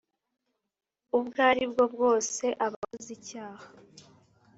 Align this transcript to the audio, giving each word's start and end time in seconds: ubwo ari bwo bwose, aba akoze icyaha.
ubwo 1.17 1.39
ari 1.49 1.63
bwo 1.71 1.85
bwose, 1.93 2.43
aba 2.65 2.75
akoze 2.81 3.09
icyaha. 3.17 3.65